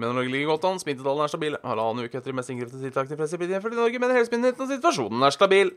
Men 0.00 0.14
Norge 0.16 0.32
ligger 0.32 0.54
godt 0.54 0.66
an. 0.68 0.80
Smittetallene 0.80 1.26
er 1.26 1.32
stabile. 1.32 1.60
Halvannen 1.66 2.06
uke 2.06 2.18
etter 2.18 2.32
de 2.32 2.36
mest 2.38 2.52
inngripende 2.52 2.82
tiltakene 2.84 3.16
til 3.16 3.20
flest 3.20 3.72
i 3.72 3.76
Norge, 3.76 4.02
men 4.02 4.14
helsemyndighetene 4.14 4.68
at 4.68 4.74
situasjonen 4.78 5.26
er 5.26 5.34
stabil. 5.34 5.72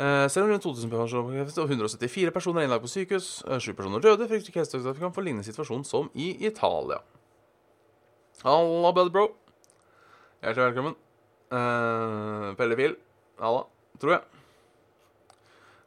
Eh, 0.00 0.26
selv 0.32 0.46
om 0.46 0.54
rundt 0.54 0.64
2000 0.64 0.90
personer 0.90 1.42
og 1.44 1.68
174 1.68 2.32
personer 2.32 2.62
er 2.62 2.68
innlagt 2.68 2.86
på 2.86 2.88
sykehus, 2.88 3.42
7 3.44 3.74
personer 3.76 4.00
døde, 4.00 4.28
frykter 4.30 4.48
ikke 4.48 4.62
helsetiltak 4.62 4.96
vi 4.96 5.04
kan 5.04 5.12
få 5.12 5.24
lignende 5.26 5.44
situasjon 5.44 5.84
som 5.84 6.08
i 6.14 6.32
Italia. 6.46 7.02
Halla, 8.42 8.94
bud 8.96 9.12
bro. 9.12 9.26
Hjertelig 10.40 10.70
velkommen. 10.70 10.96
Uh, 11.52 12.54
Pelle 12.56 12.78
Pil. 12.78 12.96
Halla, 13.42 13.66
tror 14.00 14.16
jeg. 14.16 14.39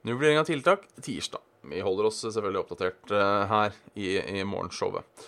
Ny 0.03 0.12
vurdering 0.12 0.41
av 0.41 0.48
tiltak 0.50 0.83
tirsdag. 1.00 1.39
Vi 1.72 1.79
holder 1.79 2.10
oss 2.10 2.19
selvfølgelig 2.25 2.60
oppdatert 2.60 3.13
uh, 3.15 3.45
her 3.48 3.75
i, 3.95 4.17
i 4.19 4.43
morgenshowet. 4.43 5.24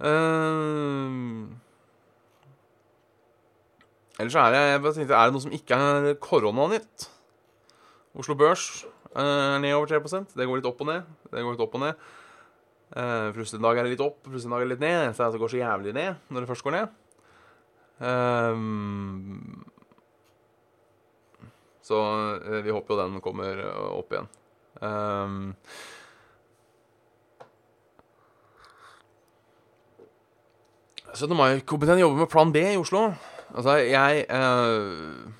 Uh, 0.00 1.52
ellers 4.16 4.38
er 4.40 4.54
det, 4.54 4.62
jeg 4.62 5.04
er 5.04 5.28
det 5.28 5.34
noe 5.36 5.44
som 5.44 5.52
ikke 5.52 5.76
er 5.76 6.08
koronanytt. 6.16 7.10
Oslo 8.16 8.38
Børs 8.40 8.86
er 9.12 9.60
ned 9.60 9.76
over 9.76 9.92
3 9.92 10.24
Det 10.32 10.48
går 10.48 10.62
litt 10.62 10.70
opp 10.70 10.80
og 10.80 10.88
ned. 10.88 11.12
Det 11.28 11.44
går 11.44 11.52
litt 11.52 11.66
opp 11.66 11.76
og 11.76 11.84
ned. 11.84 12.08
Uh, 12.94 13.28
plutselig 13.36 13.60
en 13.60 13.68
dag 13.68 13.78
er 13.78 13.84
det 13.84 13.94
litt 13.98 14.06
opp, 14.06 14.22
plutselig 14.24 14.48
en 14.48 14.56
dag 14.56 14.64
er 14.64 14.68
det 14.70 14.74
litt 14.78 14.86
ned. 14.86 15.12
Så 15.12 15.28
det 15.28 15.44
går 15.44 15.52
så 15.52 15.60
jævlig 15.60 15.92
ned 15.92 16.32
når 16.32 16.40
det 16.40 16.52
først 16.54 16.64
går 16.64 16.78
ned. 16.78 17.00
Um, 18.00 19.64
så 21.84 22.00
uh, 22.40 22.58
vi 22.64 22.72
håper 22.72 22.94
jo 22.94 23.00
den 23.02 23.20
kommer 23.24 23.60
opp 23.92 24.14
igjen. 24.14 24.30
Um, 24.80 25.52
så 31.14 31.28
17. 31.28 31.36
mai-komiteen 31.38 32.00
jobber 32.02 32.24
med 32.24 32.32
Plan 32.32 32.52
B 32.54 32.64
i 32.72 32.80
Oslo. 32.80 33.06
Altså, 33.54 33.76
jeg 33.84 34.24
uh, 34.32 35.32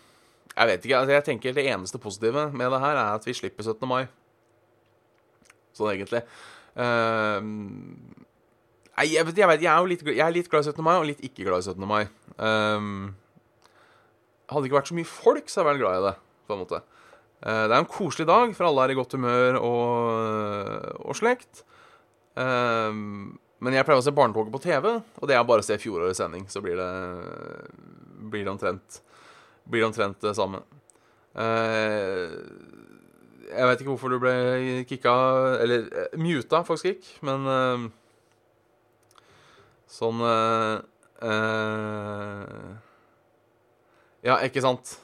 jeg 0.54 0.70
vet 0.70 0.84
ikke. 0.84 0.98
altså 0.98 1.12
jeg 1.12 1.24
tenker 1.24 1.52
Det 1.52 1.66
eneste 1.66 1.98
positive 1.98 2.52
med 2.52 2.70
det 2.70 2.80
her 2.80 2.96
er 2.96 3.14
at 3.14 3.26
vi 3.26 3.34
slipper 3.34 3.64
17. 3.64 3.88
mai. 3.88 4.06
Sånn 5.74 5.90
egentlig. 5.90 6.22
Uh, 6.78 7.42
jeg, 9.02 9.26
vet, 9.26 9.38
jeg, 9.38 9.48
vet, 9.48 9.62
jeg, 9.62 9.72
er 9.72 9.80
jo 9.80 9.90
litt, 9.90 10.04
jeg 10.06 10.22
er 10.22 10.34
litt 10.34 10.50
glad 10.50 10.62
i 10.62 10.70
17. 10.70 10.84
mai 10.86 10.94
og 10.94 11.08
litt 11.10 11.24
ikke 11.26 11.46
glad 11.48 11.64
i 11.64 11.72
17. 11.72 11.88
mai. 11.90 12.04
Um, 12.38 13.16
hadde 14.46 14.62
det 14.62 14.70
ikke 14.70 14.78
vært 14.78 14.92
så 14.92 14.98
mye 15.00 15.10
folk, 15.10 15.50
så 15.50 15.60
hadde 15.60 15.72
jeg 15.72 15.72
vært 15.72 15.82
glad 15.82 15.98
i 15.98 16.06
det. 16.06 16.14
På 16.46 16.56
en 16.56 16.62
måte. 16.64 16.80
Uh, 17.44 17.66
det 17.68 17.72
er 17.74 17.78
en 17.80 17.90
koselig 17.90 18.26
dag, 18.30 18.52
for 18.56 18.68
alle 18.68 18.84
er 18.84 18.94
i 18.94 18.98
godt 18.98 19.16
humør 19.18 19.58
og, 19.60 21.00
og 21.04 21.18
slekt. 21.18 21.64
Um, 22.34 23.34
men 23.64 23.76
jeg 23.76 23.86
pleier 23.86 24.00
å 24.00 24.04
se 24.04 24.14
Barnetoget 24.14 24.52
på 24.52 24.62
TV, 24.64 24.88
og 24.98 25.28
det 25.30 25.36
er 25.36 25.44
bare 25.48 25.62
å 25.62 25.66
se 25.66 25.76
fjorårets 25.80 26.20
sending. 26.20 26.46
Så 26.52 26.62
blir 26.64 26.78
det, 26.80 26.92
blir 28.32 28.46
det 28.46 28.54
omtrent 28.54 29.02
blir 29.64 29.80
det 29.80 29.86
omtrent 29.88 30.20
det 30.20 30.34
samme. 30.36 30.60
Uh, 31.34 32.28
jeg 33.48 33.68
vet 33.68 33.80
ikke 33.80 33.90
hvorfor 33.90 34.12
du 34.12 34.20
ble 34.22 34.34
kicka 34.88 35.12
Eller 35.60 35.88
muta, 36.16 36.60
faktisk 36.62 36.92
ikke, 36.92 37.10
men 37.26 37.90
Sånn 39.90 40.22
Ja, 44.24 44.38
ikke 44.46 44.62
sant? 44.64 44.94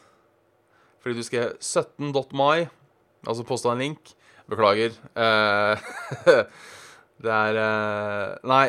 Fordi 1.01 1.17
du 1.17 1.25
skrev 1.25 1.55
17.my, 1.59 2.67
altså 3.27 3.47
posta 3.49 3.73
en 3.73 3.81
link. 3.81 4.13
Beklager. 4.51 4.97
det 7.25 7.35
er 7.37 7.59
Nei, 8.51 8.65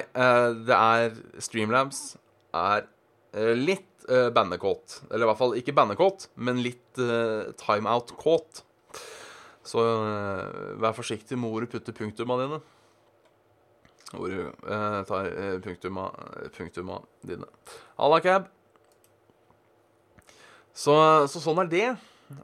det 0.68 0.78
er 0.78 1.16
Streamlabs 1.42 2.04
er 2.56 2.86
litt 3.58 4.06
uh, 4.10 4.30
bandekåt. 4.34 5.02
Eller 5.10 5.26
i 5.26 5.30
hvert 5.30 5.40
fall 5.40 5.56
ikke 5.60 5.76
bandekåt, 5.76 6.30
men 6.36 6.62
litt 6.64 7.00
uh, 7.02 7.52
timeout-kåt. 7.60 8.64
Så 9.68 9.82
uh, 9.82 10.78
vær 10.82 10.96
forsiktig 10.98 11.38
med 11.40 11.52
hvor 11.52 11.64
du 11.64 11.72
putter 11.72 11.96
punktuma 11.96 12.40
dine. 12.42 12.62
Hvor 14.12 14.32
du 14.32 14.42
uh, 14.50 15.02
tar 15.08 15.30
uh, 15.32 15.58
punktuma, 15.64 16.10
punktuma 16.58 17.02
dine. 17.28 17.48
Halla, 18.00 18.22
cab. 18.24 18.50
Så, 20.72 20.94
så, 21.28 21.42
sånn 21.44 21.60
er 21.64 21.72
det. 21.72 21.88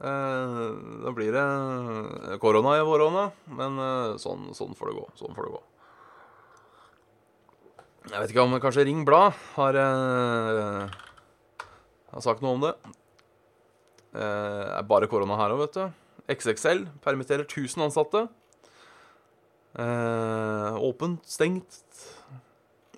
Da 0.01 1.11
blir 1.15 1.31
det 1.35 2.37
korona 2.43 2.75
i 2.77 2.85
våronna, 2.85 3.25
men 3.59 3.81
sånn, 4.21 4.51
sånn, 4.57 4.75
får 4.77 4.91
det 4.91 4.97
gå. 4.99 5.05
Sånn 5.19 5.35
får 5.37 5.47
det 5.47 5.53
gå. 5.55 5.61
Jeg 8.07 8.19
vet 8.21 8.31
ikke 8.33 8.45
om 8.45 8.55
kanskje 8.63 8.87
Ring 8.87 9.01
Blad 9.07 9.35
har 9.55 9.79
har 12.17 12.25
sagt 12.25 12.43
noe 12.43 12.57
om 12.57 12.63
det. 12.65 12.73
Det 14.17 14.23
eh, 14.23 14.77
er 14.79 14.89
bare 14.89 15.09
korona 15.11 15.37
her 15.39 15.53
òg, 15.53 15.65
vet 15.65 15.77
du. 15.77 15.85
XXL 16.33 16.85
permitterer 17.03 17.45
1000 17.45 17.85
ansatte. 17.87 18.25
Eh, 19.77 20.79
åpent, 20.81 21.21
stengt. 21.29 21.81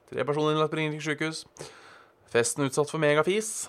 Tre 0.09 0.25
personer 0.25 0.55
innlagt 0.55 0.71
på 0.71 0.79
Ringerike 0.79 1.05
sykehus. 1.05 1.43
Festen 2.31 2.65
utsatt 2.65 2.91
for 2.91 3.01
megafis. 3.01 3.67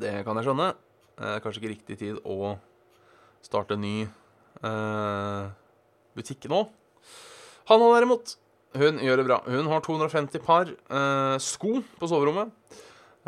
Det 0.00 0.20
kan 0.26 0.40
jeg 0.40 0.48
skjønne. 0.48 0.72
Eh, 1.20 1.38
kanskje 1.44 1.60
ikke 1.60 1.74
riktig 1.74 1.98
tid 2.00 2.20
å 2.24 2.54
starte 3.44 3.76
en 3.76 3.84
ny 3.84 3.96
eh, 4.06 5.50
butikk 6.16 6.48
nå. 6.48 6.62
Hanna 7.68 7.90
derimot, 7.92 8.34
hun 8.80 9.02
gjør 9.04 9.20
det 9.20 9.26
bra. 9.28 9.38
Hun 9.46 9.68
har 9.68 9.84
250 9.84 10.42
par 10.46 10.72
eh, 10.72 11.36
sko 11.44 11.76
på 12.00 12.10
soverommet. 12.10 12.56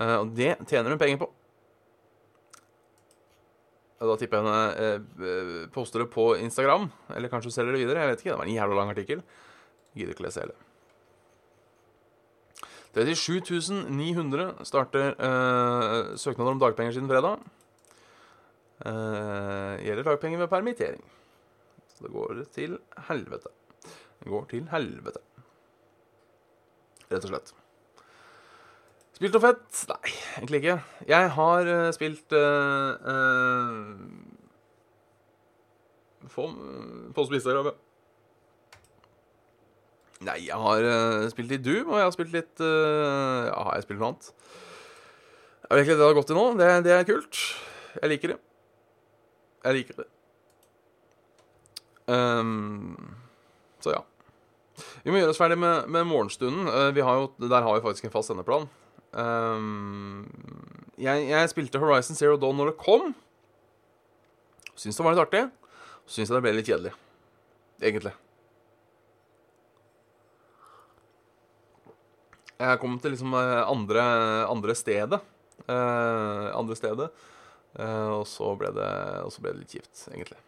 Eh, 0.01 0.17
og 0.23 0.33
det 0.39 0.57
tjener 0.71 0.95
hun 0.95 1.01
penger 1.03 1.21
på. 1.23 1.31
Da 4.03 4.17
tipper 4.19 4.41
jeg 4.41 4.49
henne 4.49 4.97
eh, 5.23 5.71
poster 5.75 6.03
det 6.03 6.11
på 6.11 6.33
Instagram, 6.41 6.89
eller 7.15 7.31
kanskje 7.31 7.53
hun 7.53 7.59
selger 7.61 7.77
det 7.77 7.85
videre. 7.85 8.03
Jeg 8.03 8.11
vet 8.11 8.25
ikke, 8.25 8.33
Det 8.33 8.41
var 8.41 8.49
en 8.49 8.57
jævla 8.57 8.81
lang 8.81 8.93
artikkel. 8.97 9.25
Gidder 9.95 10.17
ikke 10.17 10.27
lese 10.27 10.47
hele. 10.47 10.57
37 12.93 13.87
900 13.89 14.67
starter 14.69 15.15
eh, 15.17 16.17
søknader 16.21 16.57
om 16.57 16.61
dagpenger 16.61 16.97
siden 16.97 17.09
fredag. 17.09 17.41
Eh, 18.81 19.75
gjelder 19.87 20.09
dagpenger 20.09 20.39
ved 20.43 20.49
permittering. 20.51 21.05
Så 21.93 22.07
det 22.07 22.13
går 22.15 22.45
til 22.55 22.79
helvete. 23.09 23.53
Det 24.23 24.31
går 24.31 24.45
til 24.51 24.69
helvete. 24.73 25.21
Rett 27.13 27.25
og 27.27 27.31
slett. 27.31 27.53
Spilt 29.13 29.37
noe 29.37 29.45
fett? 29.45 29.83
Nei, 29.91 30.13
egentlig 30.41 30.63
ikke. 30.63 30.77
Jeg 31.07 31.31
har 31.37 31.69
uh, 31.69 31.93
spilt 31.95 32.33
uh, 32.35 32.91
uh, 33.07 33.93
Få 36.33 36.49
på 37.13 37.27
Instagram, 37.29 37.69
ja. 37.71 37.75
Nei, 40.27 40.39
jeg 40.47 40.59
har 40.65 40.87
uh, 40.87 41.29
spilt 41.31 41.51
litt 41.51 41.65
Doom, 41.67 41.91
og 41.91 41.99
jeg 41.99 42.07
har 42.07 42.15
spilt 42.15 42.35
litt 42.35 42.63
uh, 42.63 43.51
Ja, 43.51 43.59
har 43.67 43.77
jeg 43.77 43.87
spilt 43.87 44.01
noe 44.01 44.13
annet? 44.13 44.33
Jeg 45.69 45.77
vet 45.77 45.87
ikke 45.87 45.99
det 45.99 46.07
har 46.09 46.19
gått 46.19 46.31
til 46.31 46.39
nå. 46.39 46.47
Det, 46.59 46.71
det, 46.85 46.93
er 46.97 47.07
kult. 47.09 47.39
Jeg 47.97 48.11
liker 48.13 48.35
det. 48.35 48.41
Jeg 49.63 49.79
liker 49.79 50.03
det. 50.03 50.09
Um, 52.11 52.97
så 53.83 53.95
ja. 53.95 54.03
Vi 55.05 55.13
må 55.13 55.21
gjøre 55.21 55.35
oss 55.35 55.41
ferdig 55.41 55.59
med, 55.61 55.89
med 55.93 56.09
morgenstunden. 56.11 56.67
Uh, 56.67 57.05
har 57.05 57.21
jo, 57.21 57.29
der 57.43 57.63
har 57.63 57.77
vi 57.77 57.85
faktisk 57.85 58.09
en 58.09 58.15
fast 58.15 58.33
sendeplan. 58.33 58.67
Um, 59.13 60.27
jeg, 60.99 61.29
jeg, 61.29 61.53
spilte 61.53 61.81
Horizon 61.83 62.19
Zero 62.19 62.39
Dawn 62.41 62.59
når 62.59 62.73
det 62.73 62.81
kom. 62.81 63.13
Syns 64.75 64.99
det 64.99 65.07
var 65.07 65.15
litt 65.15 65.27
artig. 65.27 65.47
Så 66.07 66.19
syns 66.19 66.31
jeg 66.31 66.37
det 66.39 66.45
ble 66.47 66.55
litt 66.57 66.71
kjedelig. 66.71 66.95
Egentlig. 67.83 68.15
Jeg 72.63 72.79
kom 72.79 72.95
til 73.03 73.15
liksom 73.15 73.35
eh, 73.35 73.61
andre, 73.67 74.03
andre 74.47 74.75
stedet. 74.79 75.19
Uh, 75.67 76.51
andre 76.55 76.77
stedet. 76.79 77.09
Uh, 77.73 78.21
og, 78.21 78.25
så 78.29 78.51
ble 78.61 78.73
det, 78.77 78.89
og 79.25 79.33
så 79.33 79.45
ble 79.45 79.55
det 79.55 79.63
litt 79.63 79.77
kjipt, 79.79 80.09
egentlig. 80.13 80.41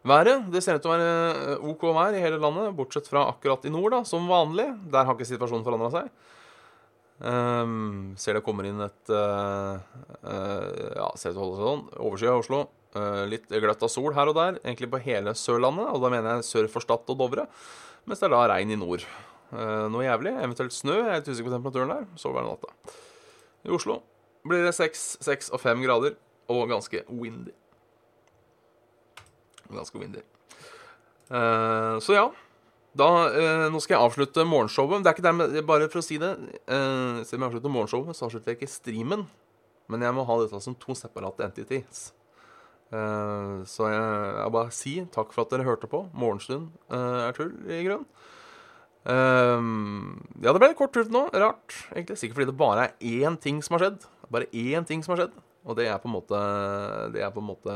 Været 0.00 0.46
det 0.48 0.62
ser 0.64 0.78
ut 0.78 0.82
til 0.82 0.90
å 0.90 0.96
være 0.96 1.56
OK 1.68 1.82
vær 1.92 2.16
i 2.16 2.22
hele 2.22 2.40
landet, 2.40 2.72
bortsett 2.76 3.08
fra 3.10 3.26
akkurat 3.28 3.66
i 3.68 3.72
nord, 3.72 3.92
da, 3.92 4.00
som 4.08 4.28
vanlig. 4.30 4.66
Der 4.90 5.04
har 5.04 5.16
ikke 5.16 5.28
situasjonen 5.28 5.66
forandra 5.66 5.90
seg. 5.92 6.10
Um, 7.20 8.14
ser 8.16 8.38
det 8.38 8.44
kommer 8.46 8.64
inn 8.64 8.80
et 8.80 9.10
uh, 9.12 9.76
uh, 10.24 10.68
Ja, 10.96 11.10
ser 11.20 11.34
ut 11.34 11.36
til 11.36 11.36
å 11.36 11.42
holde 11.44 11.58
seg 11.58 11.66
sånn. 11.68 11.82
Overskya 12.00 12.36
Oslo. 12.40 12.62
Uh, 12.96 13.26
litt 13.28 13.44
gløtt 13.52 13.84
av 13.84 13.92
sol 13.92 14.14
her 14.16 14.32
og 14.32 14.38
der, 14.38 14.56
egentlig 14.64 14.88
på 14.90 15.02
hele 15.04 15.36
Sørlandet. 15.36 15.92
Og 15.92 16.00
da 16.00 16.10
mener 16.16 16.38
jeg 16.38 16.48
sør 16.48 16.70
for 16.72 16.86
Stad 16.86 17.12
og 17.12 17.20
Dovre. 17.20 17.44
Mens 18.08 18.24
det 18.24 18.30
er 18.30 18.34
da 18.34 18.46
regn 18.54 18.72
i 18.72 18.80
nord. 18.80 19.04
noe 19.52 20.06
jævlig. 20.06 20.32
Eventuelt 20.40 20.72
snø. 20.72 20.96
Jeg 20.96 21.12
er 21.12 21.20
litt 21.20 21.28
usikker 21.28 21.50
på 21.50 21.58
temperaturen 21.58 21.92
der. 21.92 22.08
Var 22.24 22.40
det 22.40 22.48
natta. 22.48 22.96
I 23.68 23.76
Oslo 23.76 24.00
blir 24.46 24.64
det 24.64 24.74
6, 24.76 25.06
6 25.24 25.50
og 25.54 25.60
5 25.62 25.82
grader 25.84 26.16
og 26.50 26.68
ganske 26.70 27.02
windy. 27.08 27.52
Ganske 29.70 29.98
windy. 29.98 30.22
Uh, 31.30 31.98
så 32.02 32.16
ja. 32.16 32.28
Da, 32.98 33.06
uh, 33.06 33.66
nå 33.70 33.78
skal 33.82 33.96
jeg 33.96 34.06
avslutte 34.08 34.46
morgenshowet. 34.48 35.04
Det 35.04 35.10
er 35.10 35.14
ikke 35.14 35.26
dermed, 35.28 35.60
Bare 35.66 35.90
for 35.92 36.02
å 36.02 36.06
si 36.06 36.18
det 36.18 36.32
uh, 36.34 37.20
om 37.22 37.22
jeg 37.22 37.46
avslutter 37.46 37.70
morgenshowet, 37.70 38.16
så 38.18 38.26
avslutter 38.26 38.52
jeg 38.52 38.60
ikke 38.60 38.72
streamen. 38.72 39.28
Men 39.90 40.06
jeg 40.06 40.14
må 40.14 40.26
ha 40.26 40.40
dette 40.40 40.58
som 40.62 40.74
to 40.78 40.96
separate 40.98 41.46
entities. 41.46 42.10
Uh, 42.90 43.62
så 43.70 43.86
jeg, 43.92 44.02
jeg 44.40 44.54
bare 44.56 44.74
si 44.74 44.96
takk 45.14 45.30
for 45.34 45.44
at 45.44 45.54
dere 45.54 45.68
hørte 45.68 45.90
på. 45.90 46.04
Morgenstund 46.18 46.72
er 46.90 47.34
tull, 47.38 47.54
i 47.70 47.84
grunn. 47.86 48.06
ja, 49.06 50.52
det 50.52 50.60
ble 50.60 50.74
kort 50.78 50.92
tur 50.92 51.06
nå. 51.14 51.28
Rart. 51.30 51.76
egentlig 51.94 52.18
Sikkert 52.18 52.40
fordi 52.40 52.50
det 52.50 52.58
bare 52.58 52.90
er 52.90 53.22
én 53.22 53.38
ting 53.40 53.62
som 53.62 53.78
har 53.78 53.86
skjedd. 53.86 54.10
Bare 54.30 54.48
én 54.54 54.86
ting 54.86 55.02
som 55.04 55.14
har 55.14 55.24
skjedd. 55.24 55.38
Og 55.66 55.76
det 55.76 55.88
er 55.90 55.98
på 56.00 56.08
en 56.08 56.14
måte 56.16 56.38
Det 57.12 57.20
er 57.20 57.32
på 57.34 57.42
en 57.42 57.50
måte 57.50 57.74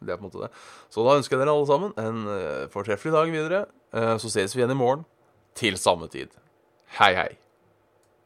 det. 0.00 0.16
måte 0.20 0.40
det. 0.40 0.50
Så 0.90 1.04
da 1.04 1.18
ønsker 1.18 1.36
jeg 1.36 1.44
dere 1.44 1.54
alle 1.54 1.68
sammen 1.68 1.92
en 2.00 2.24
uh, 2.26 2.70
fortreffelig 2.72 3.12
dag 3.12 3.30
videre. 3.30 3.66
Uh, 3.92 4.16
så 4.16 4.32
ses 4.32 4.56
vi 4.56 4.62
igjen 4.62 4.72
i 4.72 4.80
morgen 4.80 5.04
til 5.54 5.76
samme 5.76 6.08
tid. 6.08 6.32
Hei, 6.98 7.12
hei. 7.14 7.49